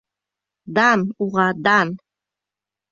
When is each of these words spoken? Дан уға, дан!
Дан 0.79 1.05
уға, 1.27 1.47
дан! 1.69 1.95